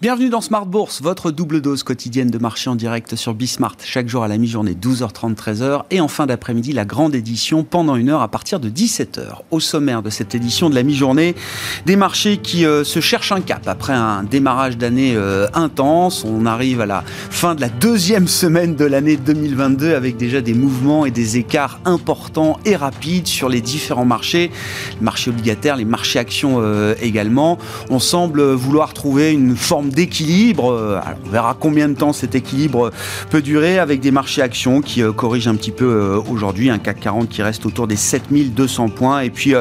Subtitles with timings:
[0.00, 4.08] Bienvenue dans Smart Bourse, votre double dose quotidienne de marché en direct sur Bismart, chaque
[4.08, 8.08] jour à la mi-journée 12h30 13h et en fin d'après-midi la grande édition pendant une
[8.08, 9.40] heure à partir de 17h.
[9.50, 11.34] Au sommaire de cette édition de la mi-journée,
[11.84, 16.24] des marchés qui euh, se cherchent un cap après un démarrage d'année euh, intense.
[16.24, 20.54] On arrive à la fin de la deuxième semaine de l'année 2022 avec déjà des
[20.54, 24.50] mouvements et des écarts importants et rapides sur les différents marchés,
[24.94, 27.58] les marchés obligataires, les marchés actions euh, également.
[27.90, 30.72] On semble vouloir trouver une forme d'équilibre.
[30.72, 32.90] Euh, on verra combien de temps cet équilibre
[33.30, 36.78] peut durer avec des marchés actions qui euh, corrigent un petit peu euh, aujourd'hui, un
[36.78, 39.54] CAC 40 qui reste autour des 7200 points et puis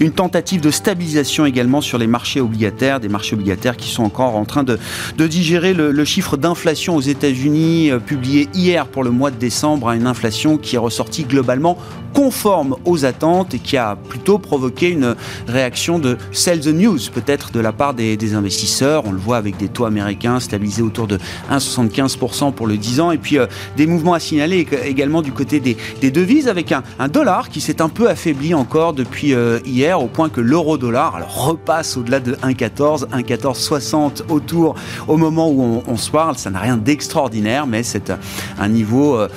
[0.00, 4.36] une tentative de stabilisation également sur les marchés obligataires, des marchés obligataires qui sont encore
[4.36, 4.78] en train de,
[5.18, 10.06] digérer le, chiffre d'inflation aux États-Unis publié hier pour le mois de décembre, à une
[10.06, 11.78] inflation qui est ressortie globalement
[12.14, 15.16] conforme aux attentes et qui a plutôt provoqué une
[15.48, 19.04] réaction de sell the news peut-être de la part des, investisseurs.
[19.06, 21.18] On le voit avec des taux américains stabilisés autour de
[21.50, 23.10] 1,75% pour le 10 ans.
[23.10, 25.76] Et puis euh, des mouvements à signaler également du côté des,
[26.10, 30.28] devises avec un, dollar qui s'est un peu affaibli encore depuis euh, hier au point
[30.28, 34.74] que l'euro-dollar repasse au-delà de 1,14, 1,1460 autour
[35.08, 36.36] au moment où on, se parle.
[36.36, 38.12] Ça n'a rien d'extraordinaire, mais c'est
[38.58, 39.28] un niveau euh,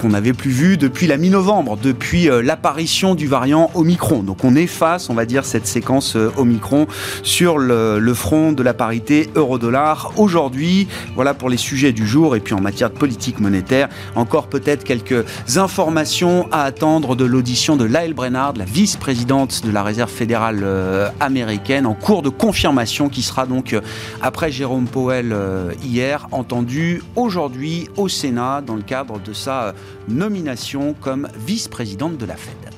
[0.00, 4.22] qu'on n'avait plus vu depuis la mi-novembre, depuis l'apparition du variant Omicron.
[4.22, 6.86] Donc on efface, on va dire, cette séquence Omicron
[7.22, 10.86] sur le, front de la parité euro-dollar aujourd'hui.
[11.16, 12.36] Voilà pour les sujets du jour.
[12.36, 15.24] Et puis en matière de politique monétaire, encore peut-être quelques
[15.56, 21.08] informations à attendre de l'audition de Lyle Brennard, la vice-présidente de la Réserve fédérale euh,
[21.20, 23.80] américaine, en cours de confirmation qui sera donc, euh,
[24.22, 29.74] après Jérôme Powell euh, hier, entendu aujourd'hui au Sénat dans le cadre de sa
[30.08, 32.70] nomination comme vice-présidente de la Fed.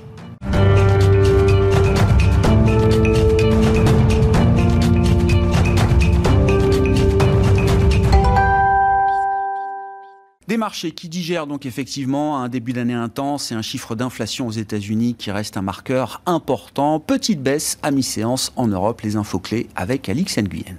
[10.48, 14.52] Des marchés qui digèrent donc effectivement un début d'année intense et un chiffre d'inflation aux
[14.52, 17.00] États-Unis qui reste un marqueur important.
[17.00, 20.76] Petite baisse à mi-séance en Europe, les infos clés avec Alix Nguyen.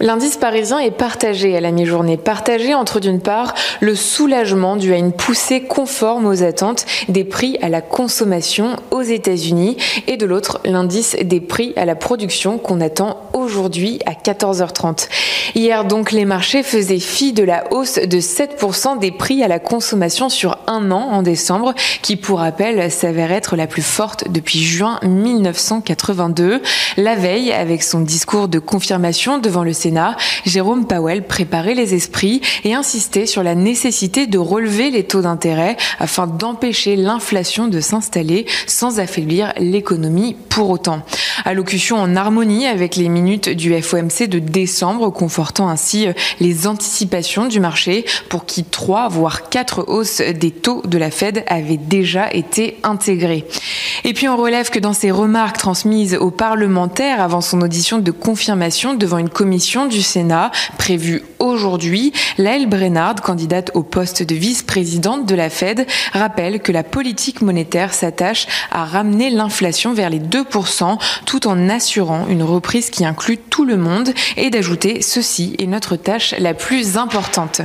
[0.00, 4.96] L'indice parisien est partagé à la mi-journée, partagé entre d'une part le soulagement dû à
[4.96, 9.76] une poussée conforme aux attentes des prix à la consommation aux États-Unis
[10.08, 15.08] et de l'autre l'indice des prix à la production qu'on attend aujourd'hui à 14h30.
[15.54, 19.60] Hier donc les marchés faisaient fi de la hausse de 7% des prix à la
[19.60, 21.72] consommation sur un an en décembre
[22.02, 26.62] qui pour rappel s'avère être la plus forte depuis juin 1982.
[26.96, 29.72] La veille avec son discours de confirmation devant le
[30.44, 35.76] Jérôme Powell préparait les esprits et insistait sur la nécessité de relever les taux d'intérêt
[35.98, 41.02] afin d'empêcher l'inflation de s'installer sans affaiblir l'économie pour autant.
[41.44, 47.46] Allocution en harmonie avec les minutes du FOMC de décembre, confortant ainsi euh, les anticipations
[47.46, 52.32] du marché pour qui trois voire quatre hausses des taux de la Fed avaient déjà
[52.32, 53.44] été intégrées.
[54.04, 58.10] Et puis on relève que dans ses remarques transmises aux parlementaires avant son audition de
[58.10, 65.26] confirmation devant une commission du Sénat prévue aujourd'hui, Laëlle Brennard, candidate au poste de vice-présidente
[65.26, 70.98] de la Fed, rappelle que la politique monétaire s'attache à ramener l'inflation vers les 2%
[71.26, 75.96] tout en assurant une reprise qui inclut tout le monde et d'ajouter ceci est notre
[75.96, 77.60] tâche la plus importante.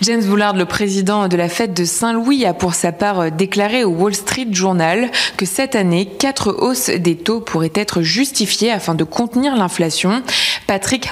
[0.00, 3.90] James Bullard, le président de la Fed de Saint-Louis, a pour sa part déclaré au
[3.90, 9.04] Wall Street Journal que cette année, quatre hausses des taux pourraient être justifiées afin de
[9.04, 10.22] contenir l'inflation.
[10.66, 11.10] Patrick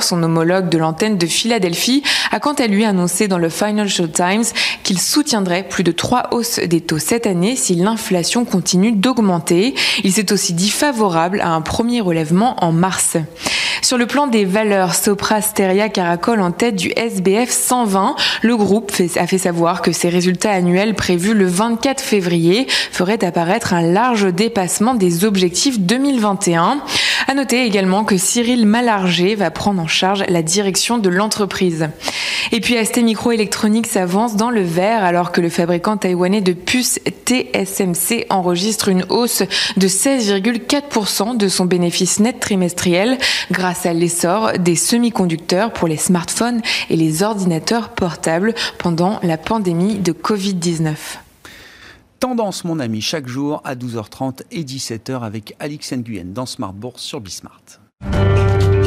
[0.00, 4.44] son homologue de l'antenne de Philadelphie, a quant à lui annoncé dans le Financial Times
[4.82, 9.74] qu'il soutiendrait plus de trois hausses des taux cette année si l'inflation continue d'augmenter.
[10.04, 13.16] Il s'est aussi dit favorable à un premier relèvement en mars.
[13.82, 18.14] Sur le plan des valeurs, Sopra Steria caracole en tête du SBF 120.
[18.42, 23.74] Le groupe a fait savoir que ses résultats annuels prévus le 24 février feraient apparaître
[23.74, 26.80] un large dépassement des objectifs 2021.
[27.26, 31.88] À noter également que Cyril Malargé va prendre en charge la direction de l'entreprise.
[32.50, 36.98] Et puis ST Microelectronics s'avance dans le vert alors que le fabricant taïwanais de puces
[37.26, 39.44] TSMC enregistre une hausse
[39.76, 43.18] de 16,4% de son bénéfice net trimestriel
[43.52, 50.00] grâce à l'essor des semi-conducteurs pour les smartphones et les ordinateurs portables pendant la pandémie
[50.00, 50.96] de Covid-19.
[52.18, 57.02] Tendance, mon ami, chaque jour à 12h30 et 17h avec Alix Nguyen dans Smart Bourse
[57.02, 57.81] sur Bismart.
[58.04, 58.81] Música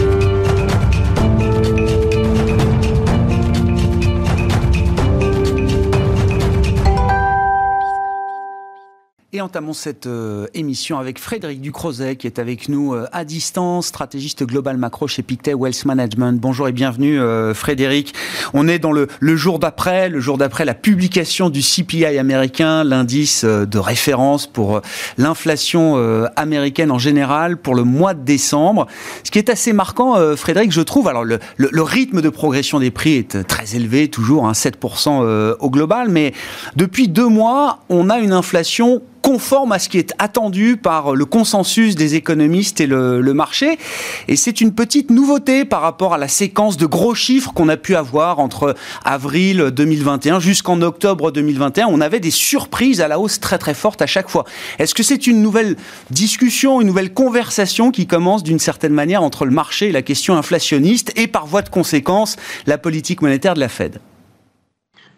[9.36, 13.88] Et entamons cette euh, émission avec Frédéric Ducrozet qui est avec nous euh, à distance,
[13.88, 16.40] stratégiste global macro chez Pictet Wealth Management.
[16.40, 18.14] Bonjour et bienvenue euh, Frédéric.
[18.54, 23.44] On est dans le, jour d'après, le jour d'après la publication du CPI américain, l'indice
[23.44, 24.82] de référence pour
[25.18, 25.98] l'inflation
[26.38, 28.88] américaine en général pour le mois de décembre.
[29.26, 32.80] Ce qui est assez marquant, Frédéric, je trouve, alors le, le, le, rythme de progression
[32.80, 36.34] des prix est très élevé, toujours hein, 7% au global, mais
[36.78, 41.26] depuis deux mois, on a une inflation conforme à ce qui est attendu par le
[41.26, 43.80] consensus des économistes et le, marché.
[44.28, 47.76] Et c'est une petite nouveauté par rapport à la séquence de gros chiffres qu'on a
[47.76, 51.88] pu avoir entre avril 2021 jusqu'en octobre 2021.
[51.90, 54.44] On avait des surprises à la hausse très très fortes à chaque fois.
[54.78, 55.76] Est-ce que c'est une nouvelle
[56.12, 60.38] discussion, une nouvelle conversation qui commence d'une certaine manière entre le marché et la question
[60.38, 62.36] inflationniste et par voie de conséquence
[62.68, 64.00] la politique monétaire de la Fed?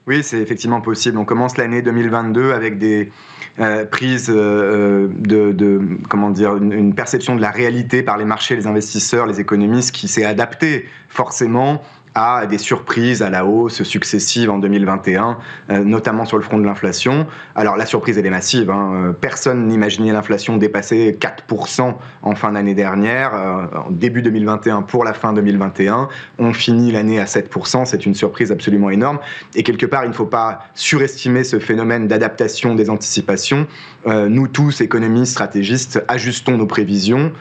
[0.07, 1.17] Oui, c'est effectivement possible.
[1.17, 3.11] On commence l'année 2022 avec des
[3.59, 8.25] euh, prises euh, de, de, comment dire, une, une, perception de la réalité par les
[8.25, 11.81] marchés, les investisseurs, les économistes qui s'est adapté forcément
[12.17, 15.37] à des surprises à la hausse successives en 2021,
[15.69, 17.27] euh, notamment sur le front de l'inflation.
[17.55, 18.71] Alors la surprise, elle est massive.
[18.71, 18.91] Hein.
[18.93, 25.13] Euh, personne n'imaginait l'inflation dépasser 4% en fin d'année dernière, euh, début 2021 pour la
[25.13, 26.09] fin 2021.
[26.39, 29.19] On finit l'année à 7%, c'est une surprise absolument énorme.
[29.53, 33.67] Et quelque part, il ne faut pas surestimer ce phénomène d'adaptation des anticipations.
[34.05, 37.31] nous tous, économistes, stratégistes, ajustons nos prévisions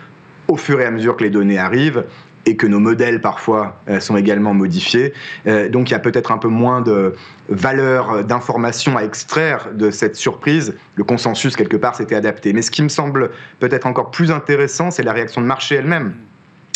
[0.48, 2.04] au fur et à mesure que les données arrivent
[2.46, 5.12] et que nos modèles parfois euh, sont également modifiés.
[5.46, 7.14] Euh, donc il y a peut-être un peu moins de
[7.48, 10.76] valeur d'information à extraire de cette surprise.
[10.94, 12.52] Le consensus, quelque part, s'était adapté.
[12.52, 16.14] Mais ce qui me semble peut-être encore plus intéressant, c'est la réaction de marché elle-même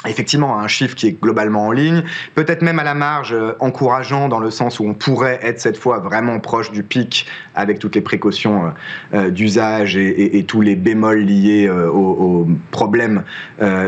[0.06, 2.02] effectivement un chiffre qui est globalement en ligne,
[2.34, 5.76] peut-être même à la marge euh, encourageant dans le sens où on pourrait être cette
[5.76, 8.70] fois vraiment proche du pic avec toutes les précautions euh,
[9.14, 13.24] euh, d'usage et, tous les bémols liés aux, problèmes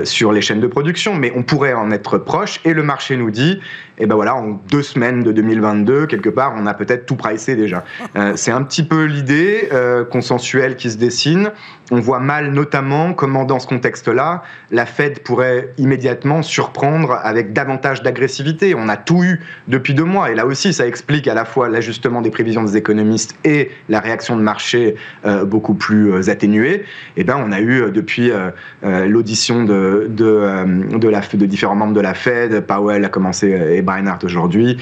[0.05, 3.31] sur les chaînes de production, mais on pourrait en être proche et le marché nous
[3.31, 3.59] dit,
[4.03, 7.55] et ben voilà, en deux semaines de 2022, quelque part, on a peut-être tout pricé
[7.55, 7.85] déjà.
[8.35, 9.69] C'est un petit peu l'idée
[10.11, 11.53] consensuelle qui se dessine.
[11.93, 18.03] On voit mal notamment comment dans ce contexte-là, la Fed pourrait immédiatement surprendre avec davantage
[18.03, 18.75] d'agressivité.
[18.75, 21.69] On a tout eu depuis deux mois et là aussi ça explique à la fois
[21.69, 24.97] l'ajustement des prévisions des économistes et la réaction de marché
[25.27, 26.85] euh, beaucoup plus euh, atténuée.
[27.19, 28.51] Et ben on a eu euh, depuis euh,
[28.85, 33.09] euh, l'audition de de, euh, de, la, de différents membres de la Fed, Powell a
[33.09, 34.79] commencé et Bernhardt aujourd'hui,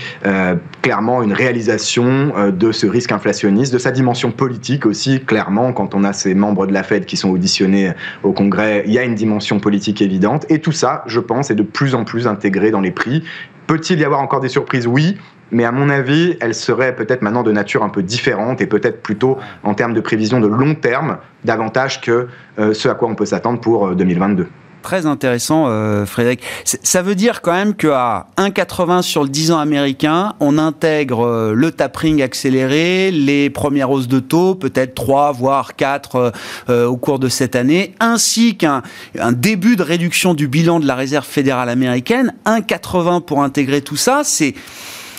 [0.82, 6.04] clairement une réalisation de ce risque inflationniste, de sa dimension politique aussi clairement quand on
[6.04, 7.92] a ces membres de la Fed qui sont auditionnés
[8.22, 11.54] au Congrès, il y a une dimension politique évidente et tout ça je pense, est
[11.54, 13.24] de plus en plus intégré dans les prix.
[13.66, 14.86] Peut-il y avoir encore des surprises?
[14.86, 15.16] Oui,
[15.52, 19.02] mais à mon avis, elles seraient peut-être maintenant de nature un peu différente et peut-être
[19.02, 22.28] plutôt en termes de prévision de long terme, davantage que
[22.58, 24.48] euh, ce à quoi on peut s'attendre pour 2022.
[24.80, 26.40] Euh, Très intéressant, euh, Frédéric.
[26.64, 31.52] Ça veut dire quand même qu'à 1,80 sur le 10 ans américain, on intègre euh,
[31.54, 36.32] le tapering accéléré, les premières hausses de taux, peut-être 3 voire 4
[36.68, 38.82] euh, au cours de cette année, ainsi qu'un
[39.18, 42.34] un début de réduction du bilan de la réserve fédérale américaine.
[42.46, 44.54] 1,80 pour intégrer tout ça, c'est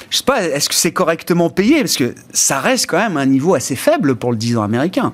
[0.09, 1.79] je sais pas, est-ce que c'est correctement payé?
[1.79, 5.13] Parce que ça reste quand même un niveau assez faible pour le 10 ans américain.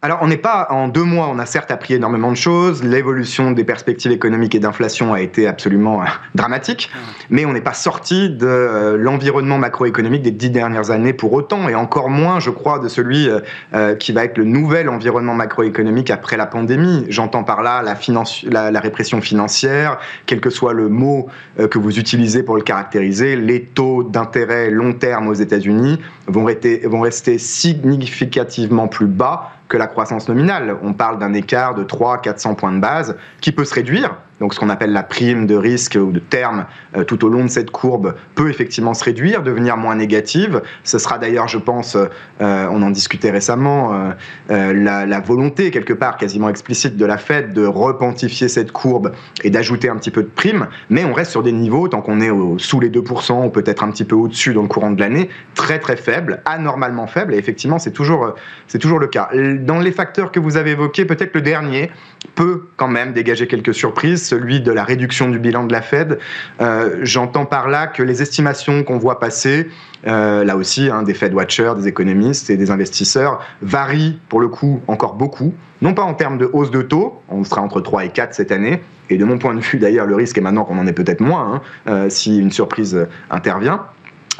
[0.00, 2.84] Alors, on n'est pas en deux mois, on a certes appris énormément de choses.
[2.84, 6.04] L'évolution des perspectives économiques et d'inflation a été absolument euh,
[6.36, 6.88] dramatique,
[7.30, 11.68] mais on n'est pas sorti de euh, l'environnement macroéconomique des dix dernières années pour autant,
[11.68, 13.28] et encore moins, je crois, de celui
[13.74, 17.04] euh, qui va être le nouvel environnement macroéconomique après la pandémie.
[17.08, 21.26] J'entends par là la, finance, la, la, répression financière, quel que soit le mot
[21.56, 27.38] que vous utilisez pour le caractériser, les taux d'intérêt long terme aux États-Unis vont rester
[27.38, 30.76] significativement plus bas que la croissance nominale.
[30.82, 34.60] On parle d'un écart de 300-400 points de base qui peut se réduire donc ce
[34.60, 36.66] qu'on appelle la prime de risque ou de terme
[36.96, 40.62] euh, tout au long de cette courbe peut effectivement se réduire, devenir moins négative.
[40.84, 44.10] Ce sera d'ailleurs, je pense, euh, on en discutait récemment, euh,
[44.50, 49.50] euh la, volonté quelque part quasiment explicite de la Fed de repentifier cette courbe et
[49.50, 52.30] d'ajouter un petit peu de prime, mais on reste sur des niveaux, tant qu'on est
[52.58, 55.80] sous les 2% ou peut-être un petit peu au-dessus dans le courant de l'année, très
[55.80, 58.34] très faible, anormalement faible, et effectivement c'est toujours,
[58.68, 59.28] c'est toujours le cas.
[59.60, 61.90] Dans les facteurs que vous avez évoqués, peut-être le dernier
[62.36, 66.18] peut quand même dégager quelques surprises celui de la réduction du bilan de la Fed.
[66.60, 69.68] Euh, J'entends par là que les estimations qu'on voit passer,
[70.06, 74.48] euh, là aussi, hein, des Fed watchers, des économistes et des investisseurs, varient pour le
[74.48, 75.54] coup encore beaucoup.
[75.80, 78.52] Non pas en termes de hausse de taux, on sera entre 3 et 4 cette
[78.52, 80.92] année, et de mon point de vue d'ailleurs, le risque est maintenant qu'on en ait
[80.92, 83.84] peut-être moins hein, euh, si une surprise intervient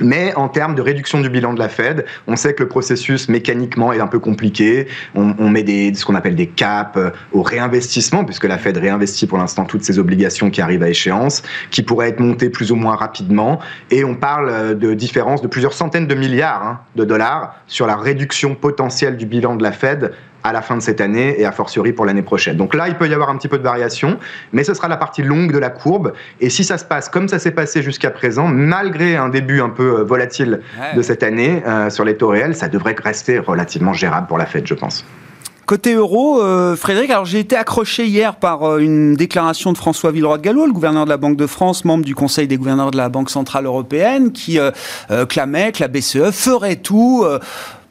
[0.00, 3.28] Mais en termes de réduction du bilan de la Fed, on sait que le processus
[3.28, 4.87] mécaniquement est un peu compliqué.
[5.14, 9.26] On, met des, ce qu'on appelle des caps euh, au réinvestissement, puisque la Fed réinvestit
[9.26, 12.76] pour l'instant toutes ses obligations qui arrivent à échéance, qui pourraient être montées plus ou
[12.76, 13.59] moins rapidement.
[13.90, 17.87] Et on parle euh, de différences de plusieurs centaines de milliards hein, de dollars sur
[17.87, 20.12] la réduction potentielle du bilan de la Fed
[20.45, 22.57] à la fin de cette année et a fortiori pour l'année prochaine.
[22.57, 24.18] Donc là, il peut y avoir un petit peu de variation,
[24.52, 26.12] mais ce sera la partie longue de la courbe.
[26.40, 29.71] Et si ça se passe comme ça s'est passé jusqu'à présent, malgré un début un
[29.71, 30.61] peu euh, volatile
[30.97, 34.47] de cette année euh, sur les taux réels, ça devrait rester relativement gérable pour la
[34.47, 35.04] Fed, je pense.
[35.66, 40.38] Côté euro, euh, Frédéric, alors j'ai été accroché hier par une déclaration de François Villeroy
[40.38, 42.97] de Gallo, le gouverneur de la Banque de France, membre du Conseil des gouverneurs de
[42.97, 44.59] la Banque centrale européenne, qui
[45.28, 47.26] clamait que la BCE ferait tout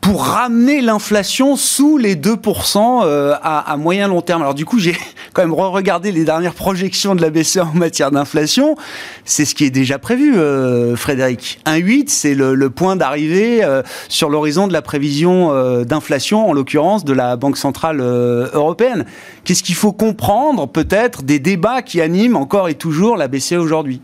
[0.07, 4.41] pour ramener l'inflation sous les 2% euh, à, moyen long terme.
[4.41, 4.95] Alors du coup, j'ai
[5.33, 8.77] quand même re-regardé les dernières projections de la BCE en matière d'inflation.
[9.25, 11.59] C'est ce qui est déjà prévu, euh, Frédéric.
[11.65, 15.51] 1,8, c'est le, point d'arrivée euh, sur l'horizon de la prévision
[15.83, 19.03] d'inflation, en l'occurrence de la Banque Centrale Européenne.
[19.43, 24.01] Qu'est-ce qu'il faut comprendre peut-être des débats qui animent encore et toujours la BCE aujourd'hui?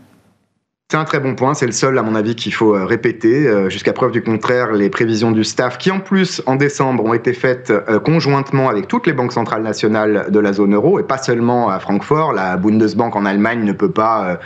[0.94, 3.48] C'est un très bon point, c'est le seul à mon avis qu'il faut euh, répéter.
[3.48, 7.14] Euh, jusqu'à preuve du contraire, les prévisions du staff, qui en plus en décembre ont
[7.14, 11.02] été faites euh, conjointement avec toutes les banques centrales nationales de la zone euro, et
[11.02, 14.38] pas seulement à Francfort, la Bundesbank en Allemagne ne peut pas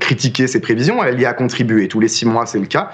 [0.00, 2.90] critiquer ces prévisions, elle y a contribué, tous les six mois c'est le cas,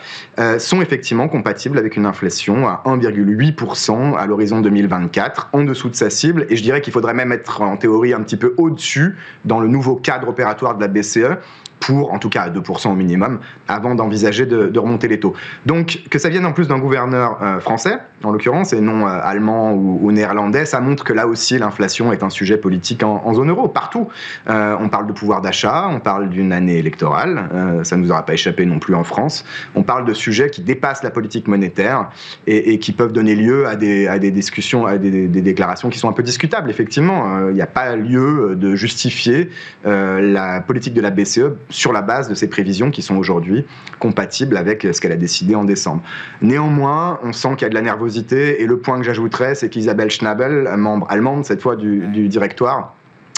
[0.58, 6.10] sont effectivement compatibles avec une inflation à 1,8% à l'horizon 2024, en dessous de sa
[6.10, 9.60] cible, et je dirais qu'il faudrait même être en théorie un petit peu au-dessus dans
[9.60, 11.38] le nouveau cadre opératoire de la BCE
[11.82, 15.34] pour, en tout cas à 2% au minimum, avant d'envisager de, remonter les taux.
[15.66, 19.20] Donc que ça vienne en plus d'un gouverneur euh, français, en l'occurrence, et non euh,
[19.22, 23.50] allemand ou, néerlandais, ça montre que là aussi l'inflation est un sujet politique en, zone
[23.50, 24.08] euro, partout.
[24.48, 28.24] Euh, on parle de pouvoir d'achat, on parle d'une année électorale, ça ne nous aura
[28.24, 29.44] pas échappé non plus en France.
[29.74, 32.10] On parle de sujets qui dépassent la politique monétaire
[32.46, 36.22] et, qui peuvent donner lieu à des, discussions, à des, déclarations qui sont un peu
[36.22, 37.48] discutables, effectivement.
[37.48, 39.50] Il n'y a pas lieu de justifier
[39.84, 43.64] la politique de la BCE sur la base de ces prévisions qui sont aujourd'hui
[43.98, 46.02] compatibles avec ce qu'elle a décidé en décembre.
[46.40, 49.68] Néanmoins, on sent qu'il y a de la nervosité et le point que j'ajouterais, c'est
[49.68, 52.94] qu'Isabelle Schnabel, membre allemande cette fois du, du directoire,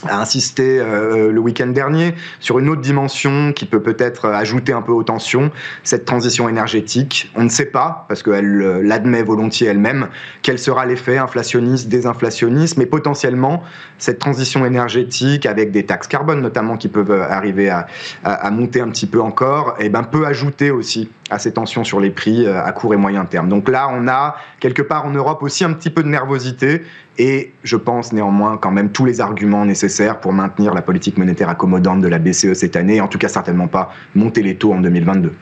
[0.09, 4.83] a insisté euh, le week-end dernier sur une autre dimension qui peut peut-être ajouter un
[4.83, 5.51] peu aux tensions,
[5.83, 7.33] cette transition énergétique.
[7.35, 10.09] On ne sait pas, parce qu'elle euh, l'admet volontiers elle-même,
[10.43, 13.63] quel sera l'effet inflationniste, désinflationniste, mais potentiellement
[13.99, 17.87] cette transition énergétique avec des taxes carbone notamment qui peuvent arriver à,
[18.25, 21.85] à, monter un petit peu encore, et eh ben peut ajouter aussi à ces tensions
[21.85, 23.49] sur les prix euh, à court et moyen terme.
[23.49, 26.83] Donc là, on a quelque part en Europe aussi un petit peu de nervosité
[27.19, 31.49] et je pense néanmoins quand même tous les arguments nécessaires pour maintenir la politique monétaire
[31.49, 34.81] accommodante de la BCE cette année, en tout cas certainement pas monter les taux en
[34.81, 35.35] 2022.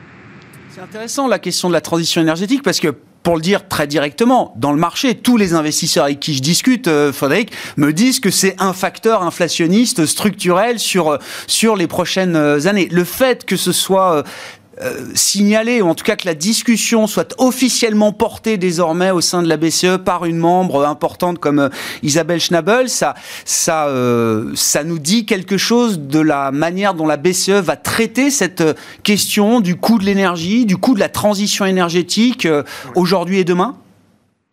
[0.69, 4.53] C'est intéressant la question de la transition énergétique parce que pour le dire très directement,
[4.57, 8.29] dans le marché, tous les investisseurs avec qui je discute, euh, Frédéric, me disent que
[8.29, 12.89] c'est un facteur inflationniste structurel sur, euh, sur les prochaines années.
[12.91, 14.25] Le fait que ce soit
[14.83, 19.41] euh, signaler, ou en tout cas que la discussion soit officiellement portée désormais au sein
[19.41, 21.69] de la BCE par une membre importante comme euh,
[22.01, 23.13] Isabelle Schnabel, ça,
[23.45, 28.29] ça, euh, ça nous dit quelque chose de la manière dont la BCE va traiter
[28.29, 28.63] cette
[29.03, 32.47] question du coût de l'énergie, du coût de la transition énergétique
[32.95, 33.77] aujourd'hui et demain?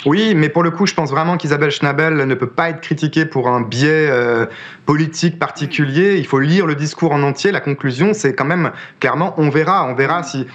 [0.06, 3.26] Oui, mais pour le coup, je pense vraiment qu'Isabelle Schnabel ne peut pas être critiquée
[3.26, 4.46] pour un biais euh,
[4.86, 6.16] politique particulier.
[6.16, 7.52] Il faut lire le discours en entier.
[7.52, 10.46] La conclusion, c'est quand même clairement, on verra, on verra si.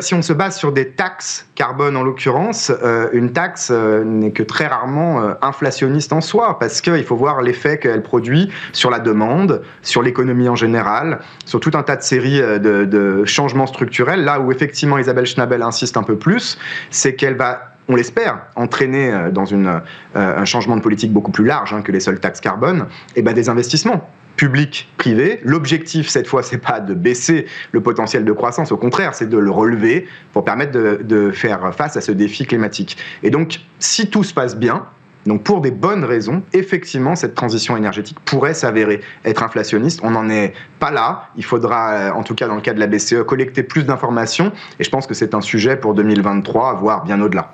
[0.00, 4.30] Si on se base sur des taxes carbone en l'occurrence, euh, une taxe euh, n'est
[4.30, 8.98] que très rarement inflationniste en soi, parce qu'il faut voir l'effet qu'elle produit sur la
[8.98, 14.24] demande, sur l'économie en général, sur tout un tas de séries de, de changements structurels.
[14.24, 16.56] Là où effectivement Isabelle Schnabel insiste un peu plus,
[16.90, 19.80] c'est qu'elle va on l'espère, entraîner euh, dans euh,
[20.14, 23.22] un changement de politique beaucoup plus large hein, que les seules taxes carbone, et eh
[23.22, 25.40] ben des investissements publics, privés.
[25.44, 29.38] L'objectif, cette fois, c'est pas de baisser le potentiel de croissance, au contraire, c'est de
[29.38, 32.96] le relever pour permettre de, de, faire face à ce défi climatique.
[33.22, 34.86] Et donc, si tout se passe bien,
[35.26, 40.00] donc pour des bonnes raisons, effectivement, cette transition énergétique pourrait s'avérer être inflationniste.
[40.02, 41.28] On n'en est pas là.
[41.36, 44.52] Il faudra, euh, en tout cas dans le cas de la BCE, collecter plus d'informations.
[44.78, 47.53] Et je pense que c'est un sujet pour 2023, voire bien au-delà.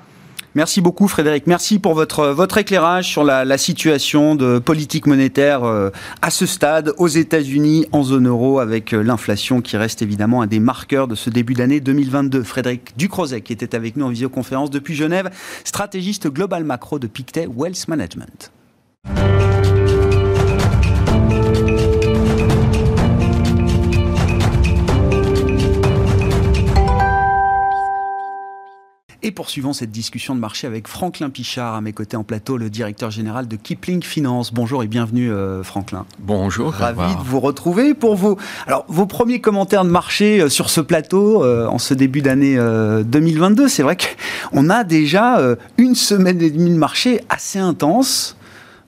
[0.53, 1.47] Merci beaucoup Frédéric.
[1.47, 5.91] Merci pour votre, votre éclairage sur la, situation de politique monétaire euh,
[6.21, 10.47] à ce stade aux États-Unis, en zone euro, avec euh, l'inflation qui reste évidemment un
[10.47, 12.43] des marqueurs de ce début d'année 2022.
[12.43, 15.29] Frédéric Ducrozet qui était avec nous en visioconférence depuis Genève,
[15.63, 18.51] stratégiste global macro de Pictet Wealth Management.
[29.23, 32.71] Et poursuivons cette discussion de marché avec Franklin Pichard, à mes côtés en plateau, le
[32.71, 34.51] directeur général de Kipling Finance.
[34.51, 36.07] Bonjour et bienvenue euh, Franklin.
[36.17, 36.73] Bonjour.
[36.73, 38.37] Ravi de vous retrouver pour vous.
[38.65, 42.57] Alors, vos premiers commentaires de marché euh, sur ce plateau euh, en ce début d'année
[42.57, 45.39] 2022, c'est vrai qu'on a déjà
[45.77, 48.35] une semaine et demie de marché assez intense.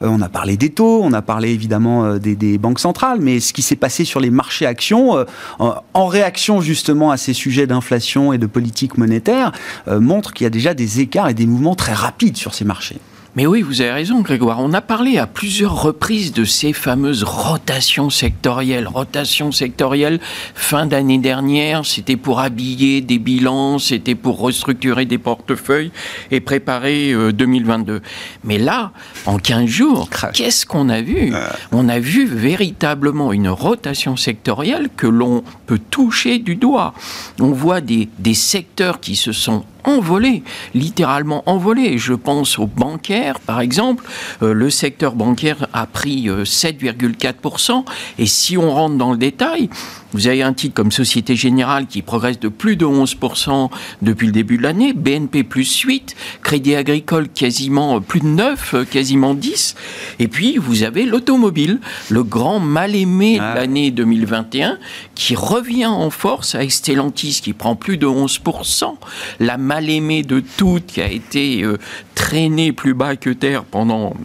[0.03, 3.39] Euh, on a parlé des taux, on a parlé évidemment euh, des, banques centrales, mais
[3.39, 5.25] ce qui s'est passé sur les marchés actions, euh,
[5.59, 9.51] en réaction justement à ces sujets d'inflation et de politique monétaire,
[9.87, 12.99] montre qu'il y a déjà des écarts et des mouvements très rapides sur ces marchés.
[13.35, 14.59] Mais oui, vous avez raison, Grégoire.
[14.59, 18.87] On a parlé à plusieurs reprises de ces fameuses rotations sectorielles.
[18.87, 20.19] Rotations sectorielles,
[20.53, 25.91] fin d'année dernière, c'était pour habiller des bilans, c'était pour restructurer des portefeuilles
[26.29, 27.93] et préparer 2022.
[27.93, 27.99] Euh,
[28.43, 28.91] Mais là,
[29.25, 31.33] en 15 jours, qu'est-ce qu'on a vu?
[31.71, 36.93] On a vu véritablement une rotation sectorielle que l'on peut toucher du doigt.
[37.39, 41.97] On voit des, des secteurs qui se sont envolé, littéralement envolé.
[41.97, 44.05] Je pense aux bancaires, par exemple.
[44.41, 47.71] Euh, le secteur bancaire a pris 7,4%.
[47.71, 47.81] Euh,
[48.19, 49.69] et si on rentre dans le détail,
[50.13, 53.69] vous avez un titre comme Société Générale qui progresse de plus de 11%
[54.03, 59.33] depuis le début de l'année, BNP plus 8, Crédit Agricole quasiment plus de 9, quasiment
[59.33, 59.75] 10.
[60.19, 64.77] Et puis vous avez l'automobile, le grand mal-aimé de ah l'année 2021
[65.15, 68.95] qui revient en force avec Stellantis qui prend plus de 11%,
[69.39, 71.77] la mal-aimée de toutes qui a été euh,
[72.15, 74.15] traînée plus bas que terre pendant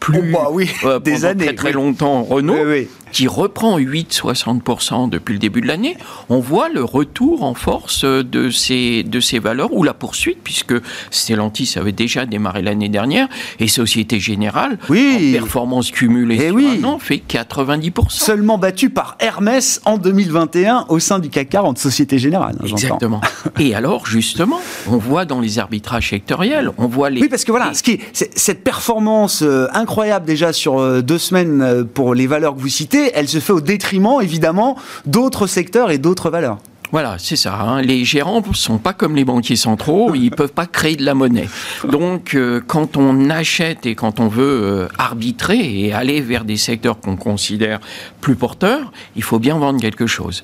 [0.00, 2.56] plus oh, bah oui, euh, des années, très, très longtemps Renault.
[2.64, 5.96] Oui, qui reprend 8-60% depuis le début de l'année,
[6.28, 10.74] on voit le retour en force de ces, de ces valeurs ou la poursuite, puisque
[11.10, 15.32] Stellantis avait déjà démarré l'année dernière et Société Générale, oui.
[15.36, 16.80] en performance cumulée et sur oui.
[16.80, 18.10] un an, fait 90%.
[18.10, 22.56] Seulement battu par Hermès en 2021 au sein du CAC 40, Société Générale.
[22.64, 23.20] Exactement.
[23.58, 27.20] et alors, justement, on voit dans les arbitrages sectoriels, on voit les...
[27.20, 31.62] Oui, parce que voilà, ce qui cette performance euh, incroyable déjà sur euh, deux semaines
[31.62, 35.90] euh, pour les valeurs que vous citez, elle se fait au détriment, évidemment, d'autres secteurs
[35.90, 36.58] et d'autres valeurs.
[36.92, 37.54] Voilà, c'est ça.
[37.54, 37.82] Hein.
[37.82, 41.04] Les gérants ne sont pas comme les banquiers centraux, ils ne peuvent pas créer de
[41.04, 41.48] la monnaie.
[41.88, 46.56] Donc, euh, quand on achète et quand on veut euh, arbitrer et aller vers des
[46.56, 47.80] secteurs qu'on considère
[48.20, 50.42] plus porteurs, il faut bien vendre quelque chose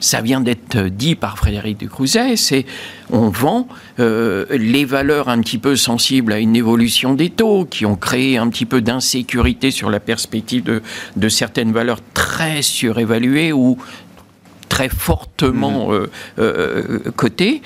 [0.00, 2.66] ça vient d'être dit par Frédéric de Crouzet, c'est
[3.10, 3.68] on vend
[4.00, 8.38] euh, les valeurs un petit peu sensibles à une évolution des taux, qui ont créé
[8.38, 10.82] un petit peu d'insécurité sur la perspective de,
[11.16, 13.78] de certaines valeurs très surévaluées ou
[14.68, 15.92] très fortement mmh.
[15.92, 16.06] euh,
[16.38, 17.62] euh, cotées,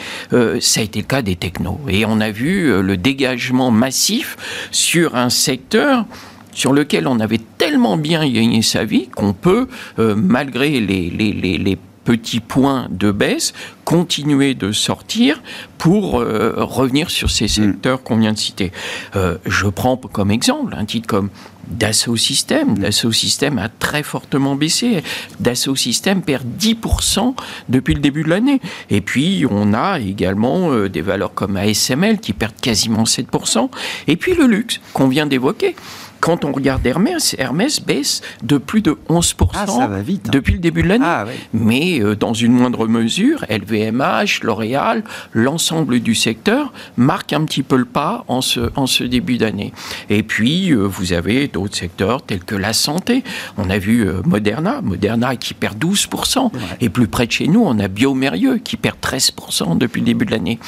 [0.61, 1.81] ça a été le cas des technos.
[1.89, 4.37] Et on a vu le dégagement massif
[4.71, 6.05] sur un secteur
[6.53, 11.57] sur lequel on avait tellement bien gagné sa vie qu'on peut, malgré les, les, les,
[11.57, 13.53] les petits points de baisse,
[13.85, 15.43] continuer de sortir
[15.77, 17.49] pour euh, revenir sur ces mm.
[17.49, 18.73] secteurs qu'on vient de citer.
[19.15, 21.29] Euh, je prends comme exemple un titre comme
[21.67, 22.71] Dassault Systèmes.
[22.71, 22.79] Mm.
[22.79, 25.03] Dassault Systèmes a très fortement baissé.
[25.39, 27.35] Dassault Systèmes perd 10%
[27.69, 28.63] depuis le début de l'année.
[28.89, 33.69] Et puis, on a également euh, des valeurs comme ASML qui perdent quasiment 7%.
[34.07, 35.77] Et puis, le luxe qu'on vient d'évoquer
[36.21, 40.31] quand on regarde Hermès, Hermès baisse de plus de 11% ah, ça va vite, hein.
[40.33, 41.05] depuis le début de l'année.
[41.07, 47.63] Ah, Mais euh, dans une moindre mesure, LVMH, L'Oréal, l'ensemble du secteur marque un petit
[47.63, 49.73] peu le pas en ce, en ce début d'année.
[50.11, 53.23] Et puis, euh, vous avez d'autres secteurs tels que la santé.
[53.57, 56.51] On a vu euh, Moderna, Moderna qui perd 12%.
[56.81, 60.27] Et plus près de chez nous, on a Biomérieux qui perd 13% depuis le début
[60.27, 60.59] de l'année.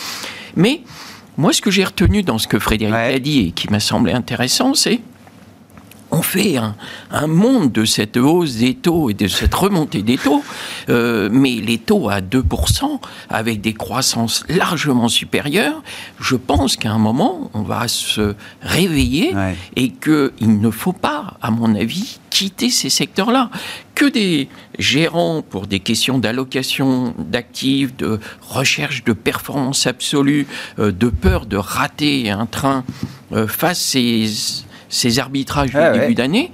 [0.57, 0.83] Mais
[1.37, 4.13] moi, ce que j'ai retenu dans ce que Frédéric a dit et qui m'a semblé
[4.13, 5.01] intéressant, c'est
[6.11, 10.42] on fait un, monde de cette hausse des taux et de cette remontée des taux,
[10.88, 15.83] euh, mais les taux à 2%, avec des croissances largement supérieures,
[16.18, 19.35] je pense qu'à un moment, on va se réveiller
[19.77, 23.51] et qu'il ne faut pas, à mon avis, quitter ces secteurs-là.
[23.94, 30.46] Que des gérants, pour des questions d'allocation d'actifs, de recherche de performance absolue,
[30.79, 32.85] euh, de peur de rater un train,
[33.33, 36.53] euh, fassent ces ces arbitrages du ah début d'année,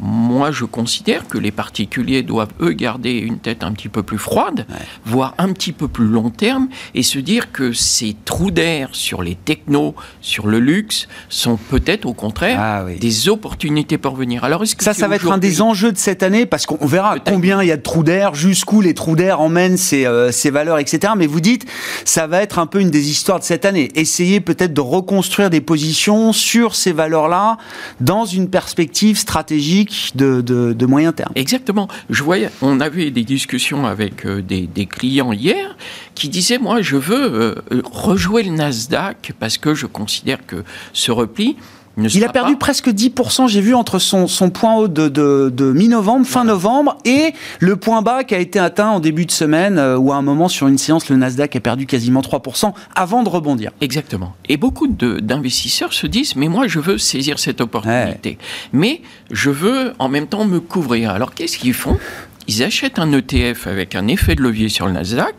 [0.00, 4.18] moi, je considère que les particuliers doivent, eux, garder une tête un petit peu plus
[4.18, 4.66] froide,
[5.04, 9.22] voire un petit peu plus long terme, et se dire que ces trous d'air sur
[9.22, 14.44] les technos, sur le luxe, sont peut-être au contraire ah des opportunités pour venir.
[14.44, 16.86] Alors, est-ce que ça, ça va être un des enjeux de cette année, parce qu'on
[16.86, 20.30] verra combien il y a de trous d'air, jusqu'où les trous d'air emmènent ces, euh,
[20.30, 21.12] ces valeurs, etc.
[21.16, 21.66] Mais vous dites,
[22.04, 23.90] ça va être un peu une des histoires de cette année.
[23.94, 27.56] Essayer peut-être de reconstruire des positions sur ces valeurs-là
[28.00, 31.32] dans une perspective stratégique de, moyen terme.
[31.34, 31.88] Exactement.
[32.10, 35.76] Je voyais, on avait des discussions avec euh, des, clients hier
[36.14, 41.56] qui disaient, moi, je veux rejouer le Nasdaq parce que je considère que ce repli,
[41.98, 46.96] il a perdu presque 10%, j'ai vu, entre son, point haut de, mi-novembre, fin novembre,
[47.04, 50.16] et le point bas qui a été atteint en début de semaine, euh, où à
[50.16, 53.72] un moment, sur une séance, le Nasdaq a perdu quasiment 3% avant de rebondir.
[53.80, 54.34] Exactement.
[54.48, 58.38] Et beaucoup d'investisseurs se disent, mais moi, je veux saisir cette opportunité.
[58.72, 61.10] Mais je veux en même temps me couvrir.
[61.10, 61.98] Alors, qu'est-ce qu'ils font?
[62.46, 65.34] Ils achètent un ETF avec un effet de levier sur le Nasdaq.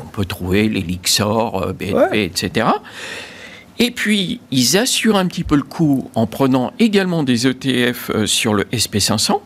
[0.00, 2.66] On peut trouver l'Elixor, euh, BNP, etc.
[3.84, 8.26] Et puis, ils assurent un petit peu le coup en prenant également des ETF euh,
[8.26, 9.40] sur le SP500.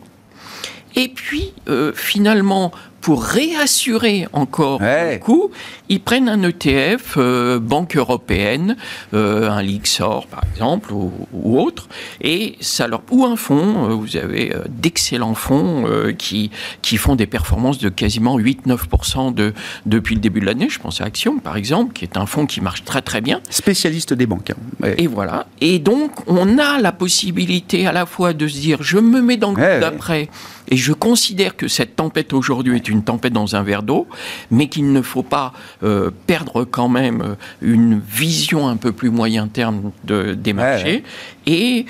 [0.97, 5.51] Et puis, euh, finalement, pour réassurer encore le coup,
[5.89, 8.75] ils prennent un ETF, euh, Banque européenne,
[9.13, 11.87] euh, un Lixor par exemple, ou, autre,
[12.19, 13.95] et ça leur ou un fonds.
[13.95, 15.85] Vous avez d'excellents fonds
[16.17, 16.49] qui
[16.81, 19.53] qui font des performances de quasiment 8-9% de
[19.85, 20.67] depuis le début de l'année.
[20.67, 23.39] Je pense à Action par exemple, qui est un fonds qui marche très très bien.
[23.51, 24.49] Spécialiste des banques.
[24.49, 24.93] Hein.
[24.97, 25.45] Et voilà.
[25.61, 29.37] Et donc on a la possibilité à la fois de se dire, je me mets
[29.37, 30.29] dans le coup d'après,
[30.69, 34.07] et je considère que cette tempête aujourd'hui est une tempête dans un verre d'eau,
[34.51, 35.53] mais qu'il ne faut pas
[35.83, 41.03] euh, perdre quand même euh, une vision un peu plus moyen terme de, des marchés.
[41.45, 41.85] Et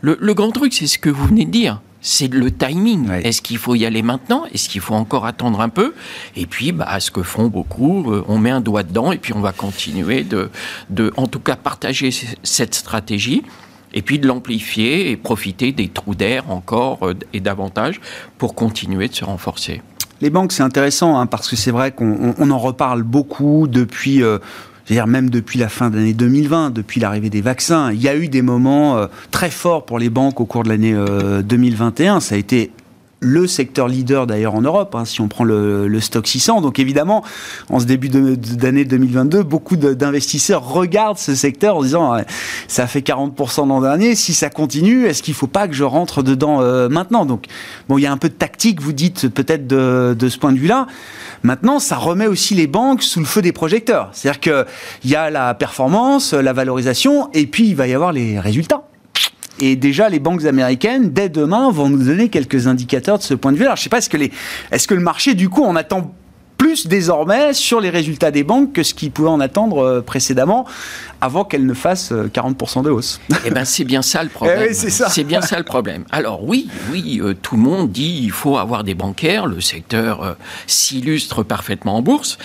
[0.00, 1.80] le, grand truc, c'est ce que vous venez de dire.
[2.02, 3.10] C'est le timing.
[3.10, 4.44] Est-ce qu'il faut y aller maintenant?
[4.52, 5.94] Est-ce qu'il faut encore attendre un peu?
[6.36, 9.32] Et puis, bah, ce que font beaucoup, euh, on met un doigt dedans et puis
[9.32, 10.50] on va continuer de,
[10.90, 12.10] de en tout cas, partager
[12.42, 13.42] cette stratégie
[13.94, 18.00] et puis de l'amplifier et profiter des trous d'air encore et davantage
[18.36, 19.80] pour continuer de se renforcer.
[20.20, 24.22] Les banques, c'est intéressant hein, parce que c'est vrai qu'on en reparle beaucoup depuis.
[24.22, 24.38] Euh,
[24.86, 28.14] dire même depuis la fin de l'année 2020, depuis l'arrivée des vaccins, il y a
[28.14, 30.94] eu des moments euh, très forts pour les banques au cours de l'année
[31.42, 32.16] 2021.
[32.16, 32.70] Euh, Ça a été
[33.24, 36.60] le secteur leader d'ailleurs en Europe, hein, si on prend le, stock 600.
[36.60, 37.24] Donc évidemment,
[37.70, 42.16] en ce début d'année 2022, beaucoup d'investisseurs regardent ce secteur en disant
[42.68, 45.84] ça fait 40% l'an dernier, si ça continue, est-ce qu'il ne faut pas que je
[45.84, 47.24] rentre dedans euh, maintenant?
[47.24, 47.46] Donc
[47.88, 50.52] bon, il y a un peu de tactique, vous dites peut-être de, de ce point
[50.52, 50.86] de vue-là.
[51.42, 54.10] Maintenant, ça remet aussi les banques sous le feu des projecteurs.
[54.12, 58.38] C'est-à-dire qu'il y a la performance, la valorisation, et puis il va y avoir les
[58.38, 58.84] résultats.
[59.60, 63.52] Et déjà, les banques américaines, dès demain, vont nous donner quelques indicateurs de ce point
[63.52, 63.64] de vue.
[63.64, 64.32] Alors, je ne sais pas, est-ce que, les,
[64.72, 66.12] est-ce que le marché, du coup, on attend
[66.64, 70.66] plus désormais sur les résultats des banques que ce qu'il pouvait en attendre euh, précédemment
[71.20, 73.20] avant qu'elles ne fassent 40% euh, de hausse?
[73.44, 74.68] Eh bien, c'est bien ça le problème.
[74.70, 76.04] Eh c'est bien ça le problème.
[76.10, 80.36] Alors oui, oui, euh, tout le monde dit il faut avoir des bancaires, le secteur
[80.66, 82.38] s'illustre parfaitement en bourse.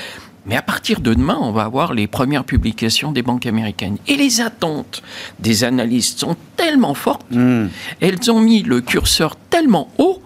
[0.45, 3.97] Mais à partir de demain, on va avoir les premières publications des banques américaines.
[4.07, 5.01] Et les attentes
[5.39, 7.67] des analystes sont tellement fortes, hmm.
[8.01, 10.21] elles ont mis le curseur tellement haut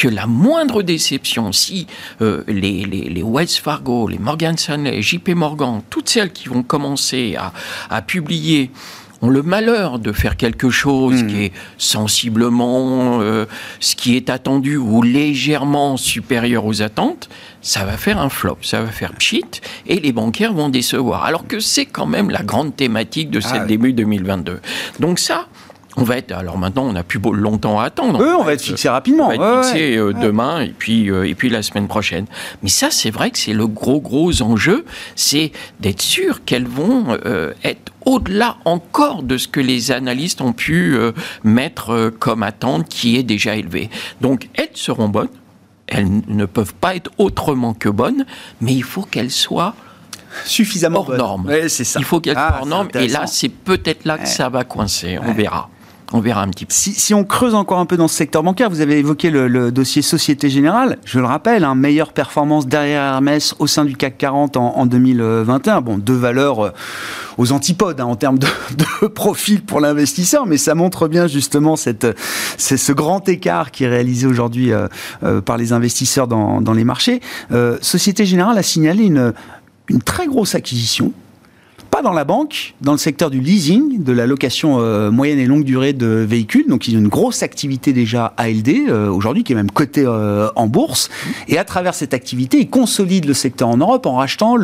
[0.00, 1.86] que la moindre déception, si
[2.22, 7.36] euh, les, les, Wells Fargo, les Morgan Stanley, JP Morgan, toutes celles qui vont commencer
[7.90, 8.70] à, publier
[9.20, 11.26] ont le malheur de faire quelque chose hmm.
[11.26, 13.44] qui est sensiblement euh,
[13.78, 17.28] ce qui est attendu ou légèrement supérieur aux attentes,
[17.62, 19.44] ça va faire un flop, ça va faire pchit,
[19.86, 21.24] et les bancaires vont décevoir.
[21.24, 24.60] Alors que c'est quand même la grande thématique de ce ah début 2022.
[24.98, 25.46] Donc ça,
[25.96, 26.32] on va être.
[26.32, 28.24] Alors maintenant, on n'a plus longtemps à attendre.
[28.38, 29.26] on va être fixé rapidement.
[29.26, 32.26] On va être fixé euh, demain et puis euh, et puis la semaine prochaine.
[32.62, 34.84] Mais ça, c'est vrai que c'est le gros gros enjeu,
[35.16, 40.54] c'est d'être sûr qu'elles vont euh, être au-delà encore de ce que les analystes ont
[40.54, 40.96] pu
[41.44, 43.90] mettre comme attente, qui est déjà élevé.
[44.22, 45.28] Donc, elles seront bonnes
[45.90, 48.24] elles ne peuvent pas être autrement que bonnes,
[48.60, 49.74] mais il faut qu'elles soient
[50.44, 51.46] suffisamment hors normes.
[51.84, 51.98] ça.
[51.98, 54.64] Il faut qu'elles soient ah, hors normes, et là, c'est peut-être là que ça va
[54.64, 55.18] coincer.
[55.18, 55.68] On verra.
[56.12, 56.72] On verra un petit peu.
[56.74, 60.02] Si, on creuse encore un peu dans ce secteur bancaire, vous avez évoqué le, dossier
[60.02, 60.98] Société Générale.
[61.04, 65.80] Je le rappelle, hein, meilleure performance derrière Hermès au sein du CAC 40 en, 2021.
[65.82, 66.70] Bon, deux valeurs euh,
[67.38, 72.92] aux antipodes hein, en termes de, profil pour l'investisseur, mais ça montre bien justement ce
[72.92, 74.88] grand écart qui est réalisé aujourd'hui euh,
[75.22, 77.20] euh, par les investisseurs dans, les marchés.
[77.80, 79.32] Société Générale a signalé une
[80.04, 81.12] très grosse acquisition
[82.00, 85.46] pas dans la banque, dans le secteur du leasing, de la location euh, moyenne et
[85.46, 86.66] longue durée de véhicules.
[86.68, 90.48] Donc, ils ont une grosse activité déjà ALD euh, aujourd'hui, qui est même cotée euh,
[90.56, 91.10] en bourse.
[91.48, 94.56] Et à travers cette activité, ils consolident le secteur en Europe en rachetant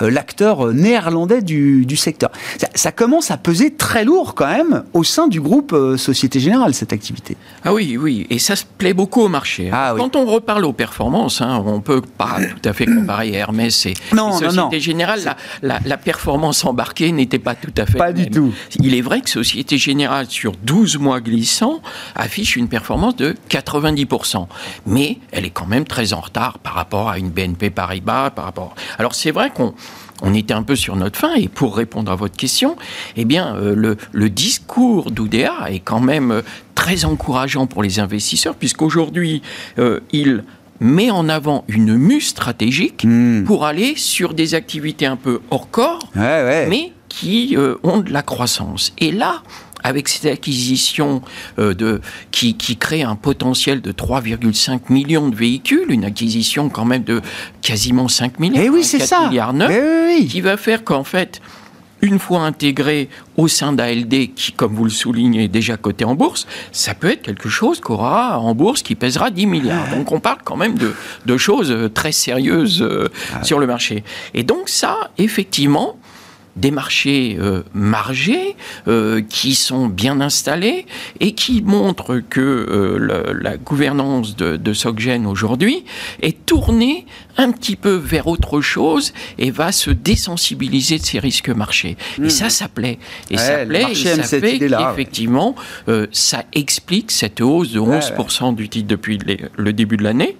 [0.00, 2.30] l'acteur néerlandais du, du secteur.
[2.74, 6.92] Ça, commence à peser très lourd quand même au sein du groupe Société Générale cette
[6.92, 7.36] activité.
[7.64, 9.68] Ah oui, oui, et ça se plaît beaucoup au marché.
[9.68, 9.74] Hein.
[9.74, 13.86] Ah Quand on reparle aux performances, hein, on peut pas tout à fait comparer Hermès
[13.86, 13.94] et,
[14.38, 15.20] Société Générale.
[15.24, 17.96] La, la, la performance en embarqué n'était pas tout à fait.
[17.96, 18.52] Pas du tout.
[18.78, 21.80] Il est vrai que Société Générale, sur 12 mois glissants,
[22.14, 24.46] affiche une performance de 90%.
[24.86, 28.28] Mais elle est quand même très en retard par rapport à une BNP Paribas.
[28.28, 28.74] Par rapport...
[28.98, 29.72] Alors c'est vrai qu'on
[30.20, 31.34] on était un peu sur notre fin.
[31.34, 32.76] Et pour répondre à votre question,
[33.16, 36.42] eh bien, euh, le, discours d'Oudéa est quand même euh,
[36.74, 39.40] très encourageant pour les investisseurs, puisqu'aujourd'hui,
[39.78, 40.44] euh, il
[40.80, 43.44] met en avant une mue stratégique hmm.
[43.44, 48.92] pour aller sur des activités un peu hors corps, mais qui ont de la croissance.
[48.98, 49.42] Et là,
[49.86, 51.22] avec cette acquisition
[51.58, 52.00] euh, de,
[52.32, 57.20] qui, qui, crée un potentiel de 3,5 millions de véhicules, une acquisition quand même de
[57.62, 59.28] quasiment 5 milliards, et oui, c'est ça.
[59.28, 59.72] milliards 9,
[60.08, 60.26] oui.
[60.26, 61.40] qui va faire qu'en fait,
[62.02, 66.14] une fois intégré au sein d'ALD, qui, comme vous le soulignez, est déjà coté en
[66.14, 69.88] bourse, ça peut être quelque chose qu'aura en bourse qui pèsera 10 milliards.
[69.90, 74.04] Donc on parle quand même de, de choses très sérieuses euh, ah sur le marché.
[74.34, 75.96] Et donc ça, effectivement,
[76.56, 78.56] des marchés euh, margés
[78.88, 80.86] euh, qui sont bien installés
[81.20, 85.84] et qui montrent que euh, la gouvernance de, de Soggen aujourd'hui
[86.22, 91.50] est tournée un petit peu vers autre chose et va se désensibiliser de ces risques
[91.50, 91.96] marchés.
[92.18, 92.30] Et hmm.
[92.30, 92.98] ça, ça plaît.
[93.30, 95.54] Et ça plaît, et ça fait qu'effectivement,
[96.12, 99.18] ça explique cette hausse de 11% du titre depuis
[99.56, 100.36] le début de l'année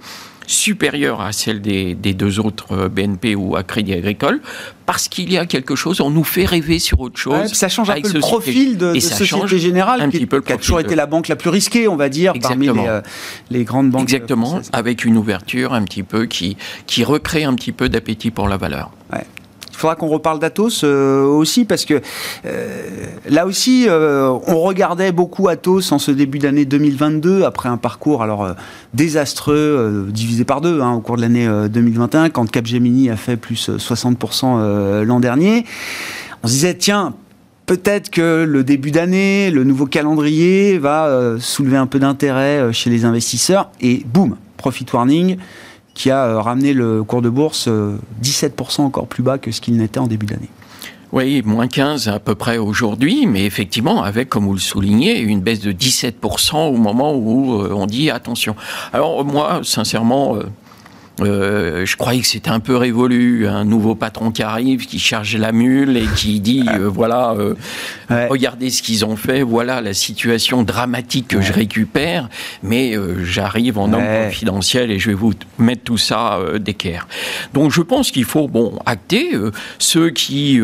[0.46, 4.40] supérieure à celle des, deux autres euh, BNP ou à Crédit Agricole,
[4.86, 7.52] parce qu'il y a quelque chose, on nous fait rêver sur autre chose.
[7.52, 10.52] ça change un peu le profil de, de Société Générale, un qui, petit peu qui
[10.52, 13.00] a toujours été la banque la plus risquée, on va dire, parmi les, euh,
[13.50, 14.02] les, grandes banques.
[14.02, 16.56] Exactement, avec une ouverture un petit peu qui,
[16.86, 18.90] qui recrée un petit peu d'appétit pour la valeur.
[19.12, 19.24] Ouais.
[19.76, 22.00] Il faudra qu'on reparle d'Atos euh, aussi, parce que
[22.46, 22.88] euh,
[23.28, 28.22] là aussi, euh, on regardait beaucoup Atos en ce début d'année 2022, après un parcours
[28.22, 28.54] alors
[28.94, 33.68] désastreux, divisé par deux hein, au cours de l'année 2021, quand Capgemini a fait plus
[33.68, 35.66] 60% l'an dernier.
[36.42, 37.12] On se disait, tiens,
[37.66, 43.04] peut-être que le début d'année, le nouveau calendrier va soulever un peu d'intérêt chez les
[43.04, 45.36] investisseurs, et boum, profit warning
[45.96, 49.60] qui a euh, ramené le cours de bourse 17% euh, encore plus bas que ce
[49.60, 50.50] qu'il n'était en début d'année.
[51.12, 55.40] Oui, moins 15 à peu près aujourd'hui, mais effectivement avec, comme vous le soulignez, une
[55.40, 58.54] baisse de 17% au moment où euh, on dit attention.
[58.92, 60.36] Alors moi, sincèrement,
[61.20, 65.36] euh, je croyais que c'était un peu révolu, un nouveau patron qui arrive, qui charge
[65.36, 67.54] la mule et qui dit euh, voilà, euh,
[68.28, 72.28] regardez ce qu'ils ont fait, voilà la situation dramatique que je récupère,
[72.62, 77.06] mais j'arrive en homme confidentiel et je vais vous mettre tout ça d'équerre.
[77.54, 79.30] Donc je pense qu'il faut bon acter
[79.78, 80.60] ceux qui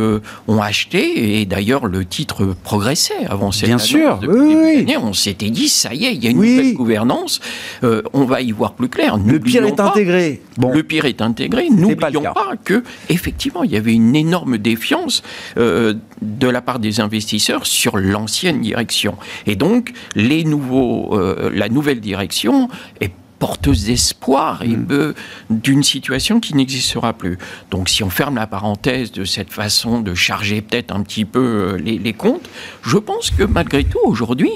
[0.48, 5.68] ont acheté et d'ailleurs le titre progressait avant cette Bien sûr, oui, on s'était dit
[5.68, 7.40] ça y est, il y a une nouvelle gouvernance,
[7.82, 9.16] on va y voir plus clair.
[9.16, 10.41] Le pire est intégré.
[10.58, 11.68] Le pire est intégré.
[11.70, 15.22] N'oublions pas, pas, que effectivement il y avait une énorme défiance
[15.56, 19.16] euh, de la part des investisseurs sur l'ancienne direction.
[19.46, 22.68] Et donc les nouveaux, euh, la nouvelle direction
[23.00, 25.14] est porteuse d'espoir et mm.
[25.50, 27.38] d'une situation qui n'existera plus.
[27.72, 31.40] Donc si on ferme la parenthèse de cette façon de charger peut-être un petit peu
[31.40, 32.48] euh, les, les comptes,
[32.82, 34.52] je pense que malgré tout aujourd'hui,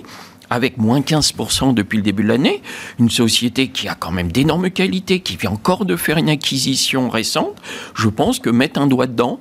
[0.50, 2.62] avec moins 15% depuis le début de l'année,
[2.98, 7.08] une société qui a quand même d'énormes qualités, qui vient encore de faire une acquisition
[7.08, 7.56] récente,
[7.94, 9.40] je pense que mettre un doigt dedans,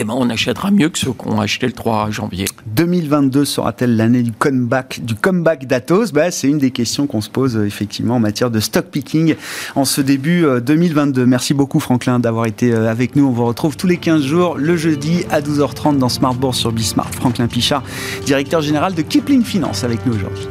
[0.00, 2.44] eh ben, on achètera mieux que ceux qu'on a acheté le 3 janvier.
[2.66, 6.12] 2022 sera-t-elle l'année du comeback, du comeback d'Atos?
[6.12, 9.34] Bah, C'est une des questions qu'on se pose effectivement en matière de stock picking
[9.74, 11.22] en ce début 2022.
[11.22, 13.26] Euh, Merci beaucoup Franklin d'avoir été euh, avec nous.
[13.26, 16.70] On vous retrouve tous les 15 jours le jeudi à 12h30 dans Smart Bourse sur
[16.70, 17.10] Bismart.
[17.12, 17.82] Franklin Pichard,
[18.24, 20.46] directeur général de Kipling Finance avec nous aujourd'hui.